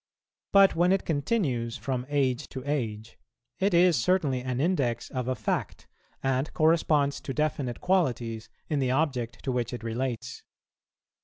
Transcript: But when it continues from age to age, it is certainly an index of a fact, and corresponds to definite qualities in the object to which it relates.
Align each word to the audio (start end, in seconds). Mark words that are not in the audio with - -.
But 0.51 0.75
when 0.75 0.91
it 0.91 1.05
continues 1.05 1.77
from 1.77 2.07
age 2.09 2.47
to 2.49 2.63
age, 2.65 3.19
it 3.59 3.71
is 3.71 3.95
certainly 3.95 4.41
an 4.41 4.59
index 4.59 5.11
of 5.11 5.27
a 5.27 5.35
fact, 5.35 5.87
and 6.23 6.51
corresponds 6.55 7.21
to 7.21 7.35
definite 7.35 7.81
qualities 7.81 8.49
in 8.67 8.79
the 8.79 8.89
object 8.89 9.43
to 9.43 9.51
which 9.51 9.73
it 9.73 9.83
relates. 9.83 10.41